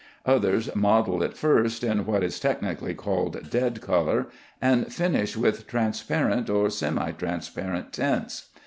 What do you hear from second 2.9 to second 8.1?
called dead color, and finish with transparent or semi transparent